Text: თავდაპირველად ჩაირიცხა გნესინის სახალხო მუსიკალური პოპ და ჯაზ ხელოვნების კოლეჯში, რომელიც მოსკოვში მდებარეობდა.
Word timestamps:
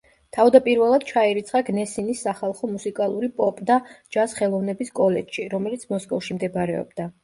თავდაპირველად 0.35 1.05
ჩაირიცხა 1.09 1.61
გნესინის 1.67 2.25
სახალხო 2.29 2.71
მუსიკალური 2.73 3.31
პოპ 3.39 3.63
და 3.71 3.79
ჯაზ 4.17 4.37
ხელოვნების 4.41 4.95
კოლეჯში, 5.03 5.51
რომელიც 5.57 5.91
მოსკოვში 5.97 6.43
მდებარეობდა. 6.45 7.13